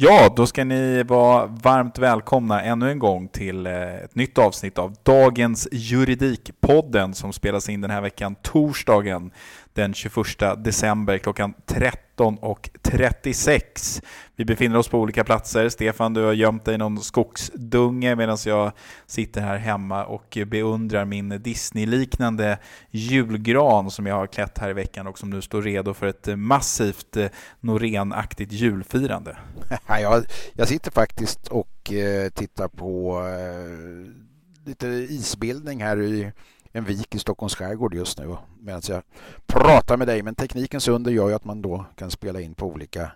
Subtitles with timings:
[0.00, 4.78] Ja, då ska ni vara varmt välkomna ännu en gång till eh, ett nytt avsnitt
[4.78, 9.30] av dagens Juridikpodden som spelas in den här veckan torsdagen
[9.72, 10.26] den 21
[10.64, 12.07] december klockan 13.
[12.18, 14.02] 13.36.
[14.36, 15.68] Vi befinner oss på olika platser.
[15.68, 18.72] Stefan, du har gömt dig i någon skogsdunge medan jag
[19.06, 22.58] sitter här hemma och beundrar min Disney-liknande
[22.90, 26.38] julgran som jag har klätt här i veckan och som nu står redo för ett
[26.38, 27.26] massivt eh,
[27.60, 29.36] Norénaktigt julfirande.
[29.88, 36.32] jag, jag sitter faktiskt och eh, tittar på eh, lite isbildning här i
[36.72, 39.02] en vik i Stockholms skärgård just nu medan jag
[39.46, 40.22] pratar med dig.
[40.22, 43.10] Men teknikens under gör ju att man då kan spela in på olika,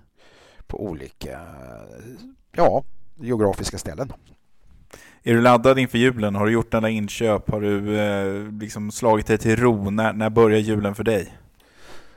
[0.67, 1.41] på olika
[2.57, 2.85] ja,
[3.17, 4.13] geografiska ställen.
[5.23, 6.35] Är du laddad inför julen?
[6.35, 7.51] Har du gjort alla inköp?
[7.51, 9.91] Har du eh, liksom slagit dig till ro?
[9.91, 11.37] När, när börjar julen för dig?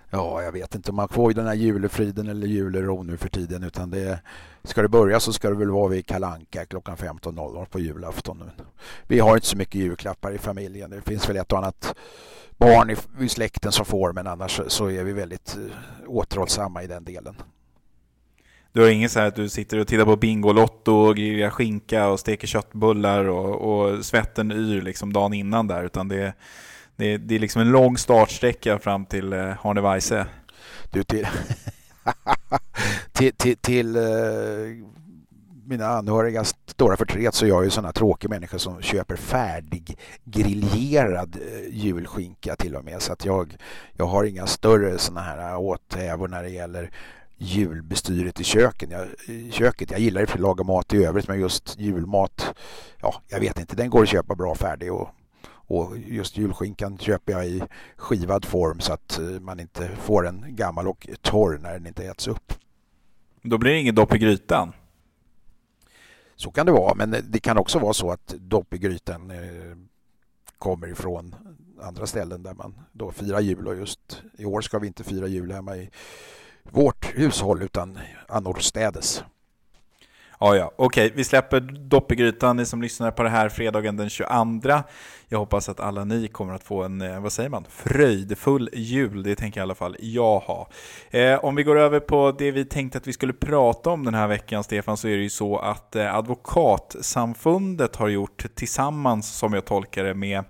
[0.10, 3.64] Ja, jag vet inte om man får den här julefriden eller julero nu för tiden
[3.64, 4.20] utan det
[4.66, 8.44] ska det börja så ska det väl vara vid Kalanka klockan 15.00 på julafton.
[9.08, 10.90] Vi har inte så mycket julklappar i familjen.
[10.90, 11.96] Det finns väl ett och annat
[12.58, 15.72] barn i, i släkten som får men annars så är vi väldigt uh,
[16.08, 17.36] återhållsamma i den delen.
[18.72, 22.08] Du har inget så här att du sitter och tittar på Bingolotto och grillar skinka
[22.08, 26.34] och steker köttbullar och, och svetten yr liksom dagen innan där utan det är
[26.96, 30.26] det, det är liksom en lång startsträcka fram till eh, Arne Weise.
[30.92, 31.28] Du, till,
[33.12, 34.04] till, till, till eh,
[35.66, 41.36] mina anhörigas stora förtret så är jag ju sådana tråkiga människor som köper färdig griljerad
[41.36, 43.02] eh, julskinka till och med.
[43.02, 43.58] Så att jag,
[43.94, 46.92] jag har inga större sådana här åthävor när det gäller
[47.38, 48.92] julbestyret i köken.
[48.92, 49.08] Jag,
[49.54, 49.92] köket.
[49.92, 52.56] Jag gillar att laga mat i övrigt men just julmat,
[53.02, 55.10] ja jag vet inte, den går att köpa bra färdig och
[55.68, 57.64] och just julskinkan köper jag i
[57.96, 62.06] skivad form så att eh, man inte får en gammal och torr när den inte
[62.06, 62.54] äts upp.
[63.42, 64.74] Då blir det inget dopp i grytan?
[66.36, 69.78] Så kan det vara, men det kan också vara så att dopp i grytan eh,
[70.58, 71.36] kommer ifrån
[71.82, 75.28] andra ställen där man då firar jul och just i år ska vi inte fira
[75.28, 75.90] jul hemma i
[76.64, 79.24] vårt hushåll utan annorstädes.
[80.40, 80.72] Ja, ja.
[80.76, 84.84] Okej, vi släpper dopp i grytan, ni som lyssnar på det här fredagen den 22.
[85.28, 89.24] Jag hoppas att alla ni kommer att få en, eh, vad säger man, fröjdfull jul.
[89.24, 90.68] Det tänker i alla fall jag ha.
[91.10, 94.14] Eh, om vi går över på det vi tänkte att vi skulle prata om den
[94.14, 99.54] här veckan, Stefan, så är det ju så att eh, Advokatsamfundet har gjort tillsammans, som
[99.54, 100.44] jag tolkar det, med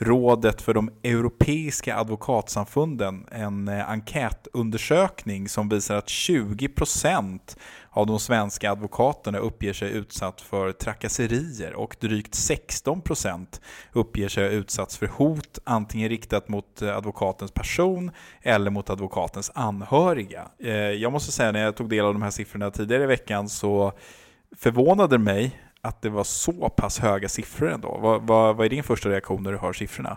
[0.00, 7.56] Rådet för de europeiska advokatsamfunden en eh, enkätundersökning som visar att 20 procent
[7.98, 13.02] av de svenska advokaterna uppger sig utsatt för trakasserier och drygt 16
[13.92, 18.10] uppger sig ha utsatts för hot, antingen riktat mot eh, advokatens person
[18.42, 20.48] eller mot advokatens anhöriga.
[20.58, 23.48] Eh, jag måste säga när jag tog del av de här siffrorna tidigare i veckan
[23.48, 23.92] så
[24.56, 27.98] förvånade det mig att det var så pass höga siffror ändå.
[28.02, 30.16] Vad, vad, vad är din första reaktion när du hör siffrorna?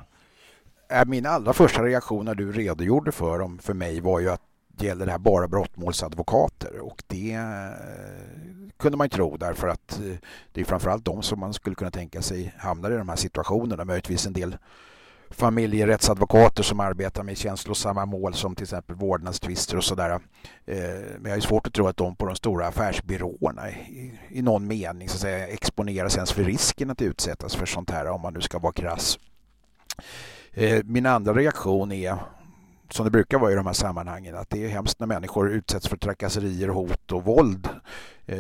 [0.92, 4.51] Äh, min allra första reaktion när du redogjorde för dem för mig var ju att
[4.80, 10.16] gäller det här bara brottmålsadvokater och det eh, kunde man ju tro därför att eh,
[10.52, 13.86] det är framförallt de som man skulle kunna tänka sig hamnar i de här situationerna.
[13.86, 14.58] Möjligtvis en del
[15.30, 20.10] familjerättsadvokater som arbetar med känslosamma mål som till exempel vårdnadstvister och sådär.
[20.66, 20.78] Eh,
[21.20, 23.70] men jag har svårt att tro att de på de stora affärsbyråerna
[24.30, 28.08] i, någon mening så att säga, exponeras ens för risken att utsättas för sånt här
[28.08, 29.20] om man nu ska vara krass.
[30.84, 32.18] Min andra reaktion är
[32.94, 35.88] som det brukar vara i de här sammanhangen att det är hemskt när människor utsätts
[35.88, 37.70] för trakasserier, hot och våld.
[38.26, 38.38] Eh,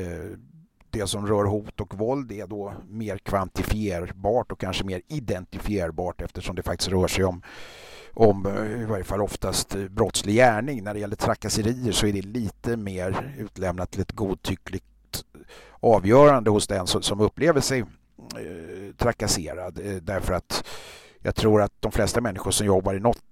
[0.89, 6.55] det som rör hot och våld är då mer kvantifierbart och kanske mer identifierbart eftersom
[6.55, 7.41] det faktiskt rör sig om
[8.13, 10.83] om eh, i varje fall oftast eh, brottslig gärning.
[10.83, 14.85] När det gäller trakasserier så är det lite mer utlämnat till ett godtyckligt
[15.79, 17.85] avgörande hos den som upplever sig
[18.97, 19.79] trakasserad.
[20.01, 20.67] Därför att
[21.19, 23.30] jag tror att de flesta människor som jobbar i något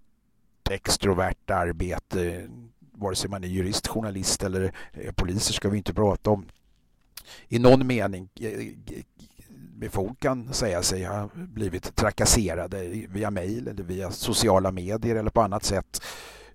[0.71, 2.48] extrovert arbete
[2.92, 4.71] vare sig man är jurist, journalist eller
[5.16, 6.45] poliser ska vi inte prata om
[7.48, 8.74] i någon mening eh, eh,
[9.75, 15.30] med fog kan säga sig ha blivit trakasserade via mejl eller via sociala medier eller
[15.30, 16.01] på annat sätt.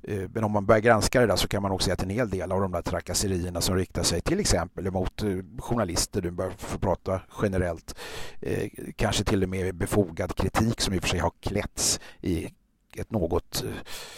[0.03, 2.11] Eh, men om man börjar granska det där så kan man också se att en
[2.11, 5.23] hel del av de där trakasserierna som riktar sig till exempel mot
[5.59, 7.95] journalister, du börjar få prata generellt,
[8.97, 12.49] kanske till och med befogad kritik som i och för sig har klätts i
[12.99, 13.71] ett något eh,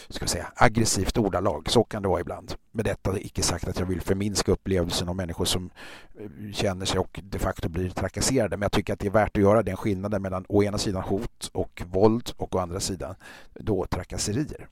[0.09, 1.71] ska säga, aggressivt ordalag.
[1.71, 2.55] Så kan det vara ibland.
[2.73, 5.71] Med detta icke sagt att jag vill förminska upplevelsen av människor som
[6.19, 8.57] eh, känner sig och de facto blir trakasserade.
[8.57, 11.03] Men jag tycker att det är värt att göra den skillnaden mellan å ena sidan
[11.03, 13.15] hot och våld och å andra sidan
[13.55, 14.69] då trakasserier.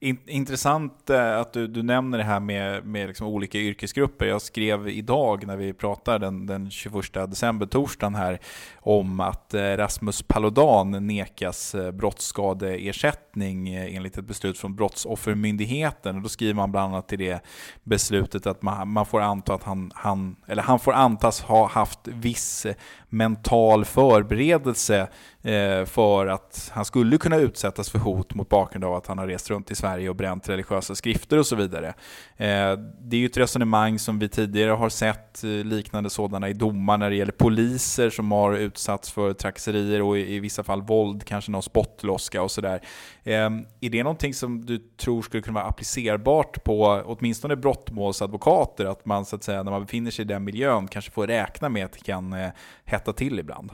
[0.00, 4.26] Intressant eh, att du, du nämner det här med, med liksom olika yrkesgrupper.
[4.26, 8.38] Jag skrev idag när vi pratade den, den 21 december, torsdagen här,
[8.76, 16.16] om att eh, Rasmus Paludan nekas eh, brottsskadeersättning enligt ett beslut från Brottsoffermyndigheten.
[16.16, 17.44] Och då skriver man bland annat till det
[17.84, 22.08] beslutet att man, man får anta att han, han, eller han får antas ha haft
[22.08, 22.66] viss
[23.08, 25.08] mental förberedelse
[25.48, 29.26] Eh, för att han skulle kunna utsättas för hot mot bakgrund av att han har
[29.26, 31.88] rest runt i Sverige och bränt religiösa skrifter och så vidare.
[32.36, 36.52] Eh, det är ju ett resonemang som vi tidigare har sett eh, liknande sådana i
[36.52, 41.24] domar när det gäller poliser som har utsatts för trakasserier och i vissa fall våld,
[41.24, 42.80] kanske någon spottloska och sådär.
[43.24, 48.84] Ehm, är det någonting som du tror skulle kunna vara applicerbart på åtminstone brottmålsadvokater?
[48.84, 51.68] Att man så att säga när man befinner sig i den miljön kanske får räkna
[51.68, 52.48] med att det kan eh,
[52.84, 53.70] hetta till ibland?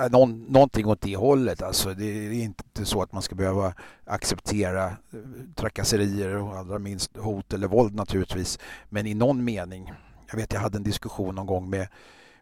[0.00, 1.62] Eh, någon, någonting åt det hållet.
[1.62, 5.18] Alltså, det är inte så att man ska behöva acceptera eh,
[5.54, 8.58] trakasserier och allra minst hot eller våld naturligtvis.
[8.88, 9.92] Men i någon mening.
[10.30, 11.88] Jag vet jag hade en diskussion någon gång med,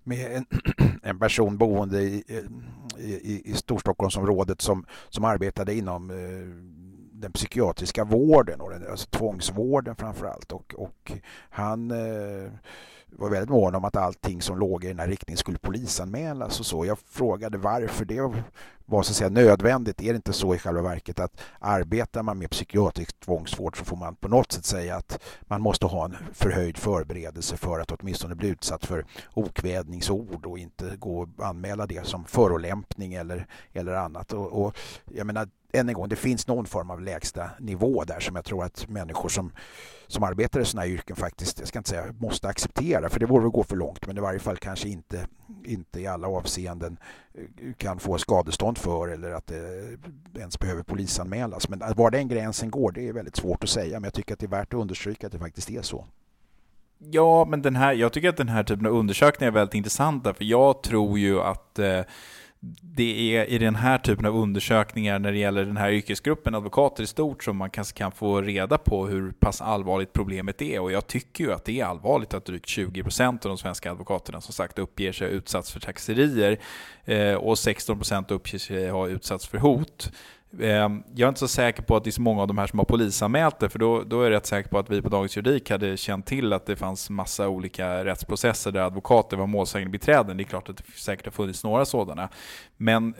[0.03, 0.47] med en,
[1.03, 6.09] en person boende i, eh, i, i Storstockholmsområdet som, som arbetade inom
[7.13, 10.53] den psykiatriska vården, och den, alltså tvångsvården framför allt.
[10.53, 11.13] Och, och
[11.51, 12.51] han eh,
[13.19, 16.67] var väldigt mån om att allting som låg i den här riktningen skulle polisanmälas och
[16.67, 16.87] så.
[16.87, 18.21] Jag frågade varför det
[18.87, 20.03] var så att säga nödvändigt.
[20.03, 23.97] Är det inte så i själva verket att arbetar man med psykiatrisk tvångsvård så får
[23.97, 28.35] man på något sätt säga att man måste ha en förhöjd förberedelse för att åtminstone
[28.35, 34.33] bli utsatt för okvädningsord och inte gå och anmäla det som förolämpning eller, eller annat.
[34.33, 34.77] Och, och
[35.15, 38.45] jag menar, än en gång, det finns någon form av lägsta nivå där som jag
[38.45, 39.53] tror att människor som,
[40.07, 43.27] som arbetar i sådana här yrken faktiskt, jag ska inte säga måste acceptera, för det
[43.27, 45.27] vore att gå för långt, men i varje fall kanske inte,
[45.65, 46.97] inte i alla avseenden
[47.35, 51.69] eh, kan få skadestånd för eller att det ens behöver polisanmälas.
[51.69, 54.41] Men var den gränsen går, det är väldigt svårt att säga, men jag tycker att
[54.41, 56.07] det är värt att understryka att det faktiskt är så.
[56.99, 60.35] Ja, men den här, jag tycker att den här typen av undersökningar är väldigt intressanta,
[60.35, 62.01] för jag tror ju att eh,
[62.81, 67.03] det är i den här typen av undersökningar när det gäller den här yrkesgruppen advokater
[67.03, 70.81] i stort som man kanske kan få reda på hur pass allvarligt problemet är.
[70.81, 74.41] Och jag tycker ju att det är allvarligt att drygt 20% av de svenska advokaterna
[74.41, 76.59] som sagt uppger sig ha utsatts för taxerier
[77.05, 80.13] eh, och 16% uppger sig ha utsatts för hot.
[80.61, 82.67] Ehm, jag är inte så säker på att det är så många av de här
[82.67, 85.09] som har polisanmält det, för då, då är jag rätt säker på att vi på
[85.09, 89.91] Dagens Juridik hade känt till att det fanns massa olika rättsprocesser där advokater var målsägande
[89.91, 90.37] biträden.
[90.37, 92.29] Det är klart att det säkert har funnits några sådana.
[92.77, 93.15] Men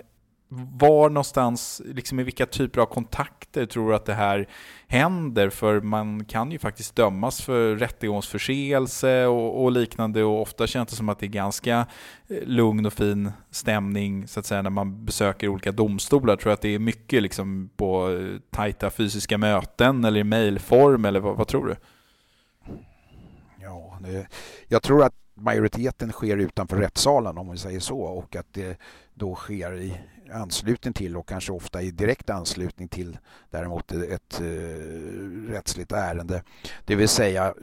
[0.57, 4.49] var någonstans, liksom i vilka typer av kontakter tror du att det här
[4.87, 5.51] händer?
[5.51, 10.97] För man kan ju faktiskt dömas för rättegångsförseelse och, och, liknande och ofta känns det
[10.97, 11.87] som att det är ganska
[12.29, 16.37] eh, lugn och fin stämning så att säga när man besöker olika domstolar.
[16.37, 21.05] Tror du att det är mycket liksom på eh, tajta fysiska möten eller i mejlform
[21.05, 21.77] eller vad, vad, tror du?
[23.61, 24.27] Ja, det,
[24.69, 28.79] jag tror att majoriteten sker utanför rättssalen om vi säger så och att det
[29.15, 29.95] då sker i
[30.33, 33.19] anslutning till och kanske ofta i direkt anslutning till
[33.51, 34.47] däremot ett eh,
[35.49, 36.43] rättsligt ärende.
[36.85, 37.55] Det vill säga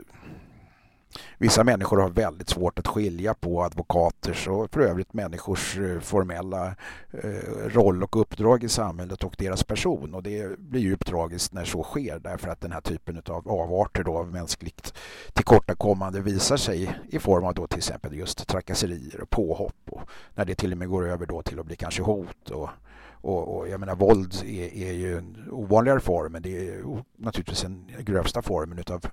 [1.37, 6.75] Vissa människor har väldigt svårt att skilja på advokaters och för övrigt människors eh, formella
[7.11, 10.13] eh, roll och uppdrag i samhället och deras person.
[10.13, 14.03] Och det blir djupt tragiskt när så sker därför att den här typen av avarter
[14.03, 14.93] då av mänskligt
[15.33, 20.01] tillkortakommande visar sig i form av då till exempel just trakasserier och påhopp och
[20.35, 22.69] när det till och med går över då till att bli kanske hot och
[23.23, 26.83] och, och, jag menar våld är, är ju en ovanligare form men det är
[27.17, 29.05] naturligtvis den grövsta formen utav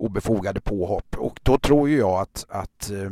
[0.00, 1.16] obefogade påhopp.
[1.18, 3.10] Och då tror ju jag att, att eh,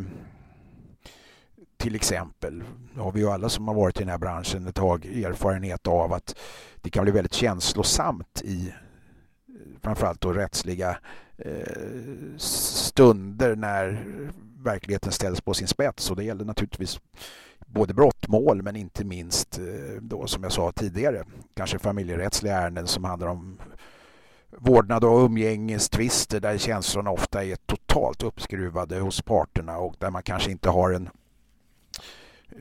[1.76, 2.64] till exempel,
[2.94, 5.86] det har vi ju alla som har varit i den här branschen ett tag erfarenhet
[5.86, 6.38] av att
[6.76, 8.74] det kan bli väldigt känslosamt i eh,
[9.82, 10.98] framförallt då rättsliga
[11.36, 14.04] eh, stunder när
[14.64, 17.00] verkligheten ställs på sin spets och det gäller naturligtvis
[17.66, 19.60] både brottmål men inte minst
[20.00, 23.58] då som jag sa tidigare kanske familjerättsliga ärenden som handlar om
[24.50, 30.50] vårdnad och umgängestvister där känslorna ofta är totalt uppskruvade hos parterna och där man kanske
[30.50, 31.08] inte har en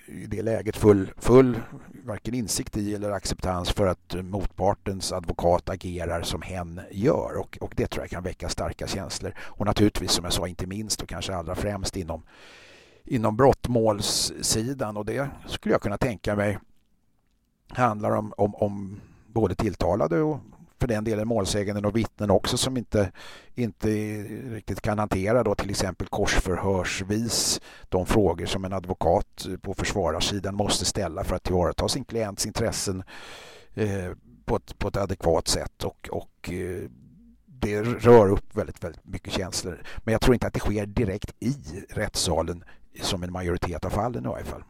[0.05, 1.59] i det läget full, full
[2.03, 7.37] varken insikt i eller acceptans för att motpartens advokat agerar som hen gör.
[7.39, 9.33] Och, och det tror jag kan väcka starka känslor.
[9.39, 12.23] Och naturligtvis som jag sa inte minst och kanske allra främst inom
[13.05, 14.97] inom brottmålssidan.
[14.97, 16.59] Och det skulle jag kunna tänka mig
[17.69, 20.39] handlar om, om, om både tilltalade och
[20.79, 23.11] för den delen målsäganden och vittnen också som inte,
[23.55, 23.87] inte
[24.53, 30.85] riktigt kan hantera då till exempel korsförhörsvis de frågor som en advokat på försvararsidan måste
[30.85, 33.03] ställa för att tillvarata sin klients intressen
[33.73, 34.11] eh,
[34.45, 36.89] på, ett, på ett adekvat sätt och, och eh,
[37.45, 39.83] det rör upp väldigt, väldigt mycket känslor.
[39.97, 41.55] Men jag tror inte att det sker direkt i
[41.89, 42.63] rättssalen
[43.01, 44.63] som en majoritet av fallen i varje fall.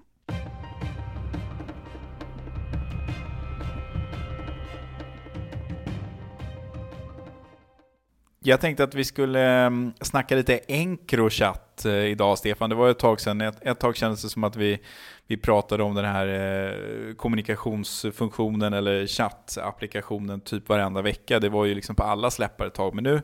[8.47, 12.69] Jag tänkte att vi skulle mm, snacka lite Encrochat eh, idag, Stefan.
[12.69, 13.41] Det var ett tag sedan.
[13.41, 14.79] Ett, ett tag kändes det som att vi
[15.27, 16.73] vi pratade om den här eh,
[17.13, 21.39] kommunikationsfunktionen eller chattapplikationen typ varenda vecka.
[21.39, 22.95] Det var ju liksom på alla släppare ett tag.
[22.95, 23.21] Men nu,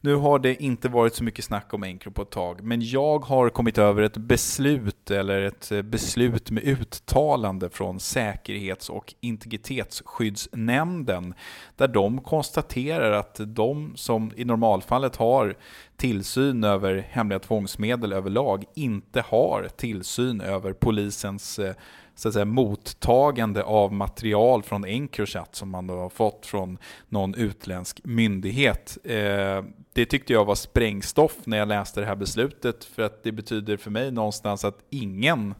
[0.00, 2.62] nu har det inte varit så mycket snack om Encro på ett tag.
[2.62, 8.88] Men jag har kommit över ett beslut eller ett eh, beslut med uttalande från Säkerhets
[8.88, 11.34] och integritetsskyddsnämnden
[11.76, 15.56] där de konstaterar att de som i normalfallet har
[15.96, 21.74] tillsyn över hemliga tvångsmedel överlag inte har tillsyn över polisens eh,
[22.14, 27.34] så att säga, mottagande av material från Encrochat som man då har fått från någon
[27.34, 28.98] utländsk myndighet.
[29.04, 33.32] Eh, det tyckte jag var sprängstoff när jag läste det här beslutet för att det
[33.32, 35.54] betyder för mig någonstans att ingen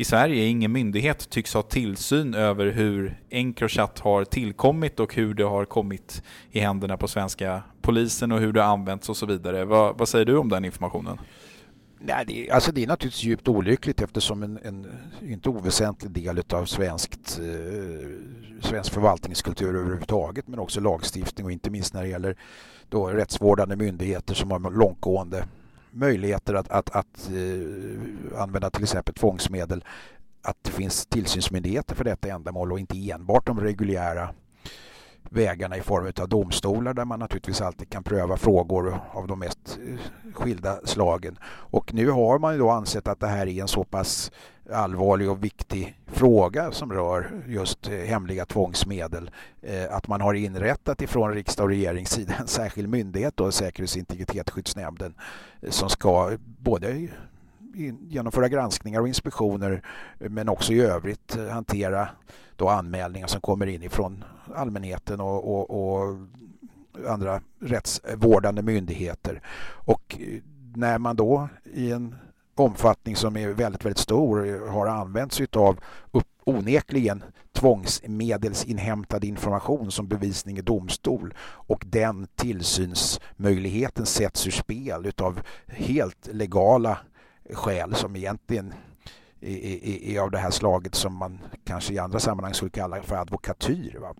[0.00, 5.44] i Sverige, ingen myndighet tycks ha tillsyn över hur Encrochat har tillkommit och hur det
[5.44, 9.64] har kommit i händerna på svenska polisen och hur det har använts och så vidare.
[9.64, 11.20] Vad, vad säger du om den informationen?
[11.98, 14.86] Nej, det, alltså det är naturligtvis djupt olyckligt eftersom en, en
[15.22, 18.08] inte oväsentlig del av svenskt, eh,
[18.60, 22.36] svensk förvaltningskultur överhuvudtaget men också lagstiftning och inte minst när det gäller
[22.88, 25.44] då rättsvårdande myndigheter som har långtgående
[25.90, 28.00] möjligheter att, att, att uh,
[28.36, 29.84] använda till exempel tvångsmedel
[30.42, 34.34] att det finns tillsynsmyndigheter för detta ändamål och inte enbart de reguljära
[35.30, 39.78] vägarna i form av domstolar där man naturligtvis alltid kan pröva frågor av de mest
[39.86, 41.38] eh, skilda slagen.
[41.44, 44.32] Och nu har man ju då ansett att det här är en så pass
[44.72, 49.30] allvarlig och viktig fråga som rör just eh, hemliga tvångsmedel
[49.62, 53.94] eh, att man har inrättat ifrån riksdag och regerings sida en särskild myndighet, då, Säkerhets
[53.94, 55.14] och integritetsskyddsnämnden,
[55.60, 57.08] eh, som ska både
[58.00, 59.82] genomföra granskningar och inspektioner
[60.18, 62.08] men också i övrigt hantera
[62.56, 64.24] då anmälningar som kommer in ifrån
[64.54, 66.16] allmänheten och, och, och
[67.08, 69.42] andra rättsvårdande myndigheter.
[69.66, 70.18] Och
[70.74, 72.14] när man då i en
[72.60, 75.80] omfattning som är väldigt, väldigt stor har använts utav
[76.44, 86.28] onekligen tvångsmedelsinhämtad information som bevisning i domstol och den tillsynsmöjligheten sätts ur spel utav helt
[86.32, 86.98] legala
[87.52, 88.74] skäl som egentligen
[89.40, 93.02] är, är, är av det här slaget som man kanske i andra sammanhang skulle kalla
[93.02, 93.98] för advokatyr.
[94.00, 94.14] Va?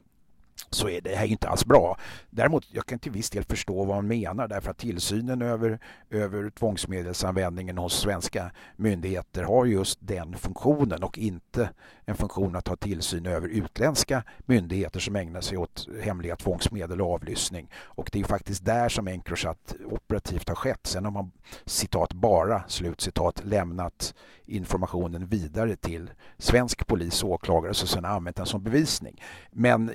[0.71, 1.97] Så är det här inte alls bra.
[2.31, 5.79] Däremot, jag kan till viss del förstå vad han menar därför att tillsynen över,
[6.11, 11.71] över tvångsmedelsanvändningen hos svenska myndigheter har just den funktionen och inte
[12.05, 17.14] en funktion att ha tillsyn över utländska myndigheter som ägnar sig åt hemliga tvångsmedel och
[17.14, 17.71] avlyssning.
[17.75, 20.87] Och det är faktiskt där som Encrochat operativt har skett.
[20.87, 21.31] Sen har man
[21.67, 24.14] citat bara, slutcitat, lämnat
[24.45, 29.23] informationen vidare till svensk polis och åklagare och sen använt den som bevisning.
[29.50, 29.90] Men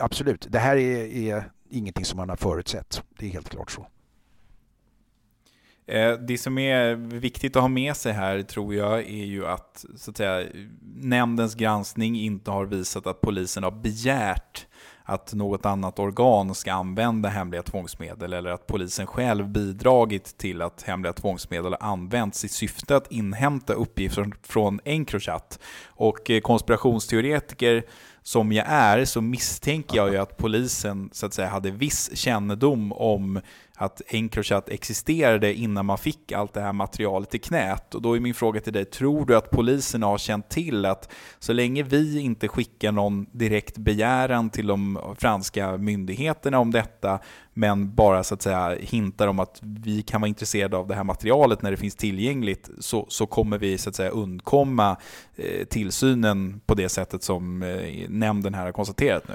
[0.00, 3.02] absolut, det här är, är ingenting som man har förutsett.
[3.18, 3.86] Det är helt klart så.
[5.86, 9.84] Eh, det som är viktigt att ha med sig här tror jag är ju att,
[9.96, 10.48] så att säga,
[10.96, 14.66] nämndens granskning inte har visat att polisen har begärt
[15.04, 20.82] att något annat organ ska använda hemliga tvångsmedel eller att polisen själv bidragit till att
[20.82, 25.58] hemliga tvångsmedel har använts i syfte att inhämta uppgifter från Encrochat.
[25.86, 27.84] Och eh, konspirationsteoretiker
[28.30, 32.92] som jag är så misstänker jag ju att polisen så att säga hade viss kännedom
[32.92, 33.40] om
[33.80, 37.94] att Encrochat existerade innan man fick allt det här materialet i knät.
[37.94, 41.12] Och då är min fråga till dig, tror du att polisen har känt till att
[41.38, 47.18] så länge vi inte skickar någon direkt begäran till de franska myndigheterna om detta,
[47.54, 51.04] men bara så att säga hintar om att vi kan vara intresserade av det här
[51.04, 54.96] materialet när det finns tillgängligt, så, så kommer vi så att säga undkomma
[55.36, 59.34] eh, tillsynen på det sättet som eh, nämnden här har konstaterat nu?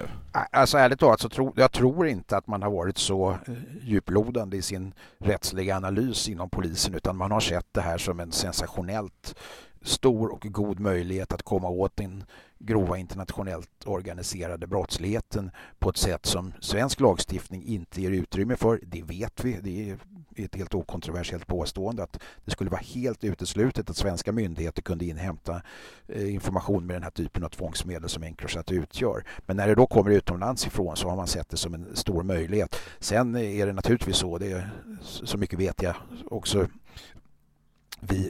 [0.52, 3.38] Alltså ärligt talat så tror jag tror inte att man har varit så eh,
[3.82, 8.20] djuplodig djuplodande i sin rättsliga analys inom polisen utan man har sett det här som
[8.20, 9.36] en sensationellt
[9.82, 12.24] stor och god möjlighet att komma åt den
[12.60, 18.80] grova internationellt organiserade brottsligheten på ett sätt som svensk lagstiftning inte ger utrymme för.
[18.84, 19.60] Det vet vi.
[19.62, 19.98] Det är
[20.36, 25.62] ett helt okontroversiellt påstående att det skulle vara helt uteslutet att svenska myndigheter kunde inhämta
[26.08, 29.24] eh, information med den här typen av tvångsmedel som Encrochat utgör.
[29.46, 32.24] Men när det då kommer utomlands ifrån så har man sett det som en stor
[32.24, 32.76] möjlighet.
[33.00, 34.70] Sen är det naturligtvis så, det är,
[35.02, 36.68] så mycket vet jag också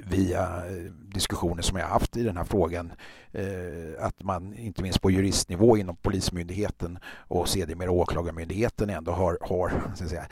[0.10, 2.94] via eh, diskussioner som jag haft i den här frågan
[3.32, 9.72] eh, att man inte minst på juristnivå inom Polismyndigheten och sedermera Åklagarmyndigheten ändå har, har
[9.96, 10.26] så säga,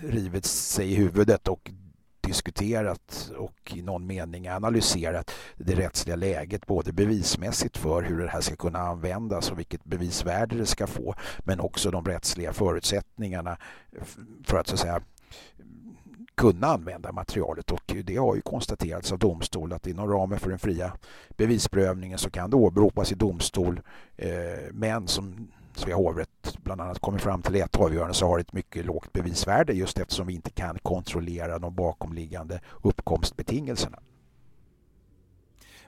[0.00, 1.70] rivit sig i huvudet och
[2.20, 8.40] diskuterat och i någon mening analyserat det rättsliga läget både bevismässigt för hur det här
[8.40, 13.56] ska kunna användas och vilket bevisvärde det ska få men också de rättsliga förutsättningarna
[14.44, 15.02] för att så att säga
[16.34, 20.58] kunna använda materialet och det har ju konstaterats av domstol att inom ramen för den
[20.58, 20.92] fria
[21.36, 23.80] bevisprövningen så kan det åberopas i domstol
[24.16, 24.30] eh,
[24.72, 28.52] men som Svea hovrätt bland annat kommer fram till ett avgörande så har det ett
[28.52, 33.98] mycket lågt bevisvärde just eftersom vi inte kan kontrollera de bakomliggande uppkomstbetingelserna.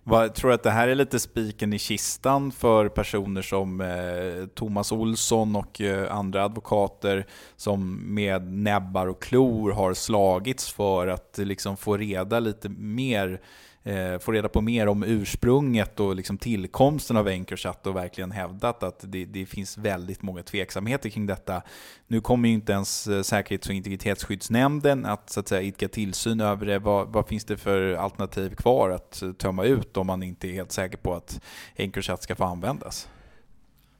[0.08, 4.46] Vad, tror du att det här är lite spiken i kistan för personer som eh,
[4.54, 11.38] Thomas Olsson och eh, andra advokater som med näbbar och klor har slagits för att
[11.38, 13.40] liksom, få reda lite mer
[13.86, 18.82] eh, få reda på mer om ursprunget och liksom tillkomsten av Encrochat och verkligen hävdat
[18.82, 21.62] att det, det, finns väldigt många tveksamheter kring detta.
[22.06, 26.40] Nu kommer ju inte ens eh, Säkerhets och integritetsskyddsnämnden att, så att säga, idka tillsyn
[26.40, 26.78] över det.
[26.78, 30.52] Vad, vad, finns det för alternativ kvar att eh, tömma ut om man inte är
[30.52, 31.40] helt säker på att
[31.76, 33.08] Encrochat ska få användas?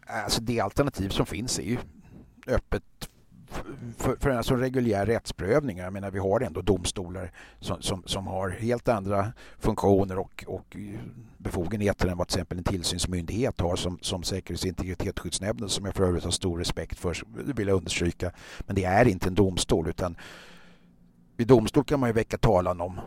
[0.06, 1.78] Alltså det alternativ som finns är ju
[2.46, 3.05] öppet
[3.96, 5.78] för, för alltså reguljär rättsprövning.
[5.78, 10.76] Jag menar, vi har ändå domstolar som, som, som har helt andra funktioner och, och
[11.38, 15.94] befogenheter än vad till exempel en tillsynsmyndighet har som, som Säkerhets och integritetsskyddsnämnden som jag
[15.94, 17.16] för övrigt har stor respekt för,
[17.54, 18.32] vill jag understryka.
[18.60, 20.16] Men det är inte en domstol utan
[21.36, 23.00] vid domstol kan man ju väcka talan om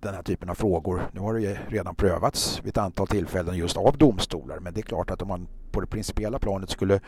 [0.00, 1.10] den här typen av frågor.
[1.12, 4.82] Nu har det redan prövats vid ett antal tillfällen just av domstolar men det är
[4.82, 7.00] klart att om man på det principiella planet skulle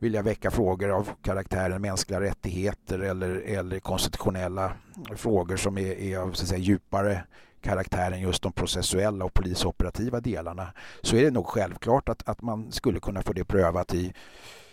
[0.00, 4.72] vilja väcka frågor av karaktären mänskliga rättigheter eller, eller konstitutionella
[5.16, 7.24] frågor som är, är av så att säga, djupare
[7.60, 12.42] karaktär än just de processuella och polisoperativa delarna så är det nog självklart att, att
[12.42, 14.14] man skulle kunna få det prövat i,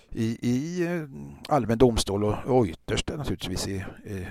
[0.10, 1.04] i, i eh,
[1.56, 4.28] allmän domstol och, och ytterst naturligtvis i, i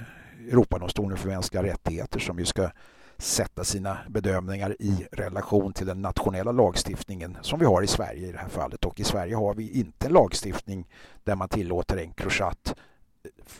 [0.50, 2.70] Europadomstolen för mänskliga rättigheter som ju ska
[3.20, 8.32] sätta sina bedömningar i relation till den nationella lagstiftningen som vi har i Sverige i
[8.32, 8.84] det här fallet.
[8.84, 10.88] Och i Sverige har vi inte en lagstiftning
[11.24, 12.74] där man tillåter Encrochat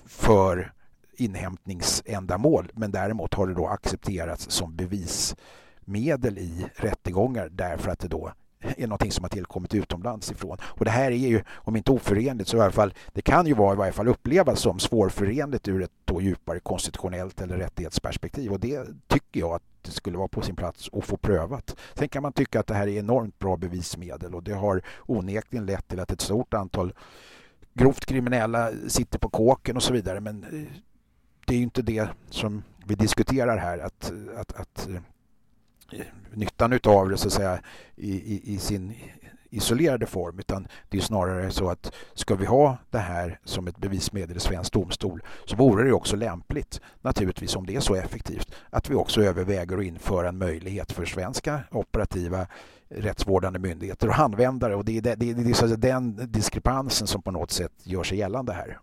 [0.07, 0.73] för
[1.13, 8.33] inhämtningsändamål men däremot har det då accepterats som bevismedel i rättegångar därför att det då
[8.61, 10.57] är någonting som har tillkommit utomlands ifrån.
[10.63, 13.55] Och det här är ju, om inte oförenligt, så i alla fall, det kan ju
[13.55, 18.53] vara i varje fall upplevas som svårförenligt ur ett då djupare konstitutionellt eller rättighetsperspektiv.
[18.53, 21.77] Och det tycker jag att det skulle vara på sin plats att få prövat.
[21.95, 25.67] Sen kan man tycka att det här är enormt bra bevismedel och det har onekligen
[25.67, 26.93] lett till att ett stort antal
[27.75, 30.21] grovt kriminella sitter på kåken och så vidare.
[30.21, 30.73] Men eh,
[31.47, 33.79] det är ju inte det som vi diskuterar här.
[33.79, 35.01] Att, att, att eh,
[36.35, 37.61] nyttan utav det så att säga
[37.97, 38.95] i, i, i sin
[39.51, 43.79] isolerade form utan det är snarare så att ska vi ha det här som ett
[43.79, 48.55] bevismedel i svensk domstol så vore det också lämpligt naturligtvis om det är så effektivt
[48.71, 52.47] att vi också överväger att införa en möjlighet för svenska operativa
[52.89, 57.31] rättsvårdande myndigheter och användare och det är, det, det, det är den diskrepansen som på
[57.31, 58.79] något sätt gör sig gällande här.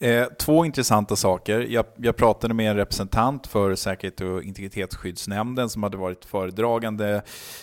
[0.00, 1.60] Eh, två intressanta saker.
[1.60, 7.22] Jag, jag, pratade med en representant för Säkerhet och integritetsskyddsnämnden som hade varit föredragande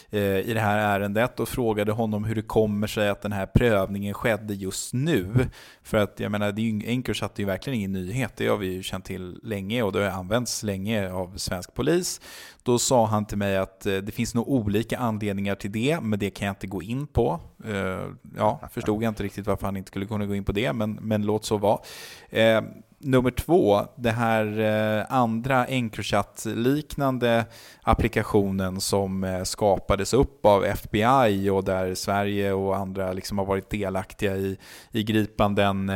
[0.09, 3.45] eh, i det här ärendet och frågade honom hur det kommer sig att den här
[3.45, 5.47] prövningen skedde just nu.
[5.83, 8.33] För att jag menar, Encrochat är ju verkligen ingen nyhet.
[8.37, 12.21] Det har vi ju känt till länge och det har använts länge av svensk polis.
[12.63, 16.19] Då sa han till mig att eh, det finns nog olika anledningar till det, men
[16.19, 17.39] det kan jag inte gå in på.
[17.65, 20.73] Eh, ja, förstod jag inte riktigt varför han inte skulle kunna gå in på det,
[20.73, 21.79] men, men låt så vara.
[22.35, 22.61] Eh,
[23.05, 27.45] nummer två, det här eh, andra Encrochat-liknande
[27.81, 33.69] applikationen som eh, skapades upp av FBI och där Sverige och andra liksom har varit
[33.69, 34.57] delaktiga i,
[34.91, 35.95] i gripanden eh,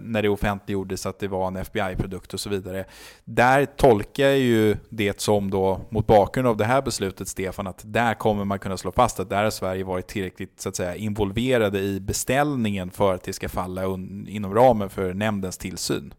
[0.00, 2.84] när det offentliggjordes att det var en FBI-produkt och så vidare.
[3.24, 7.82] Där tolkar jag ju det som då, mot bakgrund av det här beslutet Stefan, att
[7.84, 10.94] där kommer man kunna slå fast att där har Sverige varit tillräckligt så att säga,
[10.94, 13.84] involverade i beställningen för att det ska falla
[14.28, 16.14] inom ramen för nämndens tillsyn.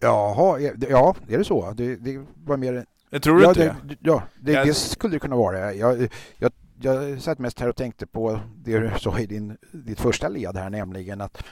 [0.00, 1.72] Jaha, ja, är det så?
[1.76, 2.86] Det, det var mer...
[3.10, 3.76] Jag tror ja, inte det?
[3.82, 4.66] det ja, det, jag...
[4.66, 5.74] det skulle det kunna vara.
[5.74, 6.08] Jag,
[6.38, 10.28] jag, jag satt mest här och tänkte på det du sa i din, ditt första
[10.28, 11.44] led här, nämligen att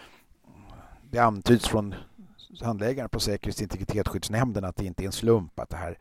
[1.11, 1.94] det antyds från
[2.61, 5.98] handläggaren på Säkerhets och integritetsskyddsnämnden att det inte är en slump att det här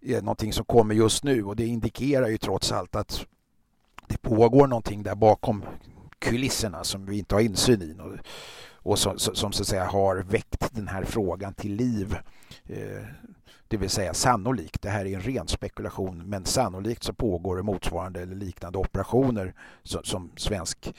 [0.00, 3.26] är någonting som kommer just nu och det indikerar ju trots allt att
[4.06, 5.64] det pågår någonting där bakom
[6.18, 7.94] kulisserna som vi inte har insyn i
[8.82, 12.16] och som, som så att säga har väckt den här frågan till liv.
[12.66, 13.04] Eh,
[13.68, 17.62] det vill säga sannolikt, det här är en ren spekulation, men sannolikt så pågår det
[17.62, 20.94] motsvarande eller liknande operationer som, som svensk,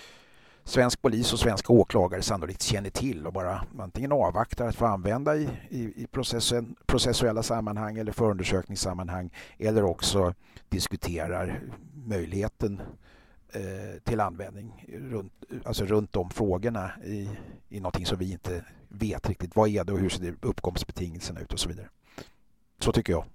[0.63, 5.35] svensk polis och svenska åklagare sannolikt känner till och bara antingen avvaktar att få använda
[5.35, 10.33] i, i, i processen, processuella sammanhang eller förundersökningssammanhang eller också
[10.69, 11.61] diskuterar
[12.05, 13.12] möjligheten Eh,
[13.55, 15.33] Eh, till användning runt,
[15.65, 17.29] alltså runt de frågorna i,
[17.69, 19.55] i någonting som vi inte vet riktigt.
[19.55, 21.89] Vad är det och hur ser uppkomstbetingelserna ut och så vidare.
[22.79, 23.25] Så tycker jag.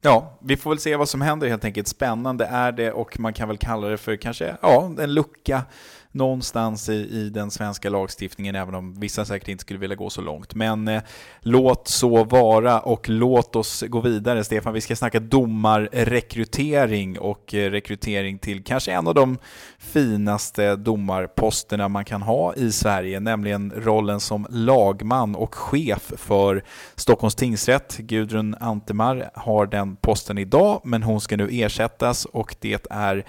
[0.00, 1.88] Ja, vi får väl se vad som händer helt enkelt.
[1.88, 5.62] Spännande är det och man kan väl kalla det för kanske ja, en lucka
[6.12, 10.20] någonstans i, i den svenska lagstiftningen, även om vissa säkert inte skulle vilja gå så
[10.20, 10.54] långt.
[10.54, 11.02] Men eh,
[11.40, 14.44] låt så vara och låt oss gå vidare.
[14.44, 19.38] Stefan, vi ska snacka domarrekrytering och eh, rekrytering till kanske en av de
[19.78, 27.34] finaste domarposterna man kan ha i Sverige, nämligen rollen som lagman och chef för Stockholms
[27.34, 27.96] tingsrätt.
[27.96, 33.24] Gudrun Antemar har den posten idag, men hon ska nu ersättas och det är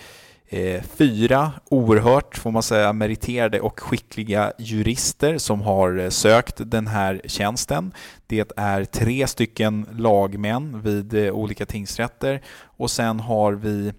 [0.54, 6.88] Eh, fyra oerhört, får man säga, meriterade och skickliga jurister som har eh, sökt den
[6.88, 7.94] här tjänsten.
[8.28, 12.42] Det är tre stycken lagmän vid eh, olika tingsrätter
[12.78, 13.94] och sen har vi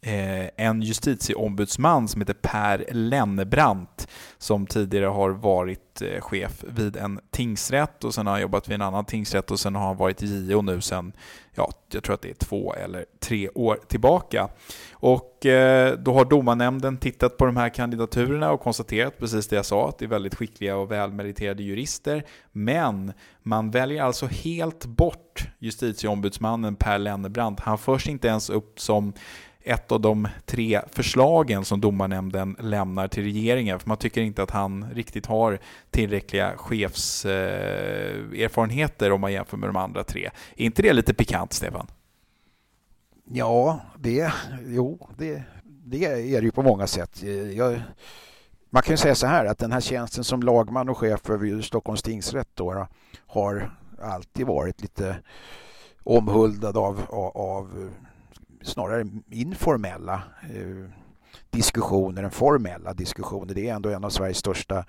[0.00, 4.08] Eh, en justitieombudsman som heter Per Lennebrant
[4.38, 8.74] som tidigare har varit eh, chef vid en tingsrätt och sen har han jobbat vid
[8.74, 11.12] en annan tingsrätt och sen har han varit JO nu sen,
[11.54, 14.48] ja, jag tror att det är två eller tre år tillbaka.
[14.92, 19.66] Och eh, då har domarnämnden tittat på de här kandidaturerna och konstaterat precis det jag
[19.66, 22.24] sa, att det är väldigt skickliga och välmeriterade jurister.
[22.52, 27.60] Men man väljer alltså helt bort justitieombudsmannen Per Lennebrant.
[27.60, 29.12] Han förs inte ens upp som
[29.64, 33.78] ett av de tre förslagen som domarnämnden lämnar till regeringen.
[33.78, 35.58] För man tycker inte att han riktigt har
[35.90, 40.30] tillräckliga chefserfarenheter eh, om man jämför med de andra tre.
[40.56, 41.86] Är inte det lite pikant, Stefan?
[43.30, 44.32] Ja, det,
[44.66, 47.22] jo, det, det är det ju på många sätt.
[47.54, 47.80] Jag,
[48.70, 51.62] man kan ju säga så här att den här tjänsten som lagman och chef över
[51.62, 52.86] Stockholms tingsrätt då,
[53.26, 53.70] har
[54.02, 55.16] alltid varit lite
[56.04, 57.90] omhuldad av, av, av
[58.62, 60.90] snarare informella eh,
[61.50, 63.54] diskussioner än formella diskussioner.
[63.54, 64.84] Det är ändå en av Sveriges största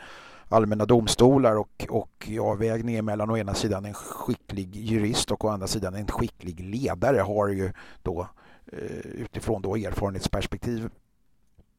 [0.49, 5.67] allmänna domstolar och, och avvägningen mellan å ena sidan en skicklig jurist och å andra
[5.67, 7.71] sidan en skicklig ledare har ju
[8.03, 8.27] då
[8.71, 10.89] eh, utifrån då erfarenhetsperspektiv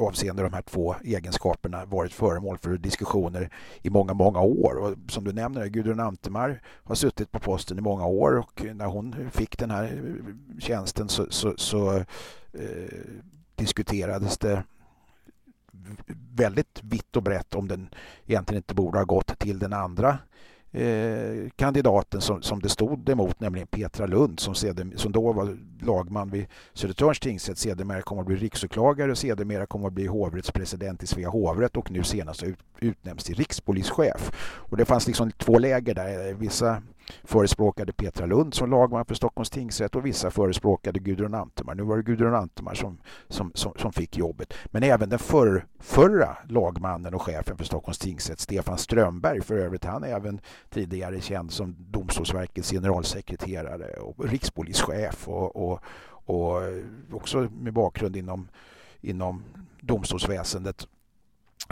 [0.00, 3.50] avseende de här två egenskaperna varit föremål för diskussioner
[3.82, 4.74] i många, många år.
[4.76, 8.86] Och som du nämner, Gudrun Antemar har suttit på posten i många år och när
[8.86, 10.02] hon fick den här
[10.58, 12.04] tjänsten så, så, så eh,
[13.54, 14.64] diskuterades det
[16.34, 17.88] väldigt vitt och brett om den
[18.26, 20.18] egentligen inte borde ha gått till den andra
[20.72, 25.58] eh, kandidaten som, som det stod emot, nämligen Petra Lund som, sedem, som då var
[25.80, 31.02] lagman vid Södertörns tingsrätt, sedermera kommer att bli riksåklagare och sedermera kommer att bli hovrättspresident
[31.02, 34.32] i Svea hovrätt och nu senast ut, utnämns till rikspolischef.
[34.42, 36.34] Och det fanns liksom två läger där.
[36.34, 36.82] Vissa
[37.24, 41.74] förespråkade Petra Lund som lagman för Stockholms tingsrätt och vissa förespråkade Gudrun Antemar.
[41.74, 44.54] Nu var det Gudrun Antemar som, som, som, som fick jobbet.
[44.66, 49.84] Men även den för, förra lagmannen och chefen för Stockholms tingsrätt, Stefan Strömberg, för övrigt
[49.84, 56.62] han är även tidigare känd som Domstolsverkets generalsekreterare och rikspolischef och, och, och
[57.12, 58.48] också med bakgrund inom,
[59.00, 59.44] inom
[59.80, 60.86] domstolsväsendet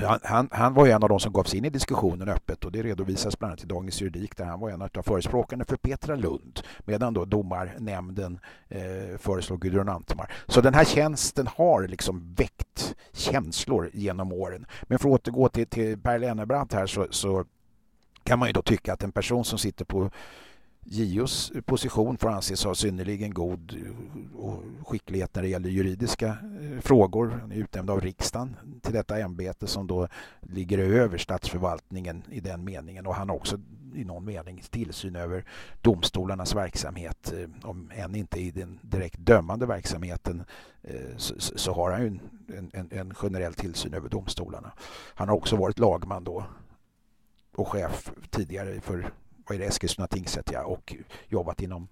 [0.06, 2.72] han, han, han, var en av de som gav sig in i diskussionen öppet och
[2.72, 6.16] det redovisas bland annat i Dagens Juridik där han var en av förespråkarna för Petra
[6.16, 10.32] Lund medan då domarnämnden eh, föreslog Gudrun Antemar.
[10.46, 14.66] Så den här tjänsten har liksom väckt känslor genom åren.
[14.82, 17.44] Men för att återgå till, till Per Lennerbrant här så, så
[18.24, 20.10] kan man ju då tycka att en person som sitter på
[20.90, 23.76] JOs position får anses ha synnerligen god
[24.88, 27.38] skicklighet när det gäller juridiska eh, frågor.
[27.40, 30.08] Han är utnämnd av riksdagen till detta ämbete som då
[30.40, 33.60] ligger över statsförvaltningen i den meningen och han har också
[33.94, 35.44] i någon mening tillsyn över
[35.80, 37.32] domstolarnas verksamhet.
[37.32, 40.44] Eh, om än inte i den direkt dömande verksamheten
[40.82, 42.18] eh, så, så har han ju
[42.56, 44.72] en, en, en generell tillsyn över domstolarna.
[45.14, 46.44] Han har också varit lagman då
[47.54, 49.12] och chef tidigare för
[49.48, 50.94] vad är det, Eskilstuna tingsrätt ja, och
[51.28, 51.88] jobbat inom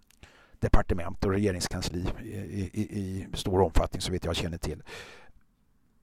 [0.59, 4.83] departement och regeringskansli i, i, i stor omfattning så vet jag känner till.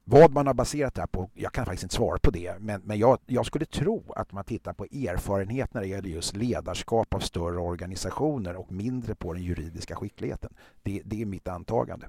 [0.06, 2.82] Vad man har baserat det här på, jag kan faktiskt inte svara på det, men,
[2.82, 7.14] men jag, jag, skulle tro att man tittar på erfarenhet när det gäller just ledarskap
[7.14, 10.54] av större organisationer och mindre på den juridiska skickligheten.
[10.84, 12.08] Det, det är mitt antagande.